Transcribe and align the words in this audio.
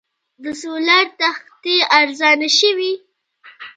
د 0.43 0.45
سولر 0.61 1.03
تختې 1.19 1.75
ارزانه 1.99 2.49
شوي؟ 2.59 2.93